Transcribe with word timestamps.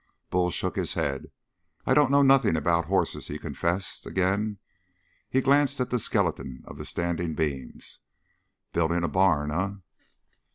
Bull 0.31 0.49
shook 0.49 0.77
his 0.77 0.95
head. 0.95 1.29
"I 1.85 1.93
don't 1.93 2.09
know 2.09 2.23
nothing 2.23 2.55
about 2.57 2.85
horses," 2.85 3.27
he 3.27 3.37
confessed 3.37 4.07
again. 4.07 4.57
He 5.29 5.41
glanced 5.41 5.79
at 5.79 5.91
the 5.91 5.99
skeleton 5.99 6.63
of 6.65 6.87
standing 6.87 7.35
beams. 7.35 7.99
"Building 8.73 9.03
a 9.03 9.07
barn, 9.07 9.51
eh?" 9.51 9.73